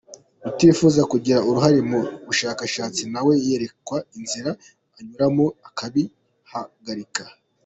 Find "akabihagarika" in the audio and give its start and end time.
5.67-7.23